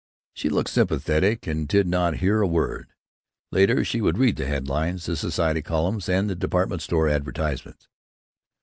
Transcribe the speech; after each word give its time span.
She 0.33 0.49
looked 0.49 0.71
sympathetic 0.71 1.45
and 1.45 1.67
did 1.67 1.85
not 1.85 2.15
hear 2.17 2.41
a 2.41 2.47
word. 2.47 2.91
Later 3.51 3.85
she 3.85 4.01
would 4.01 4.17
read 4.17 4.35
the 4.35 4.47
headlines, 4.47 5.05
the 5.05 5.15
society 5.15 5.61
columns, 5.61 6.09
and 6.09 6.27
the 6.27 6.33
department 6.35 6.81
store 6.81 7.07
advertisements. 7.07 7.87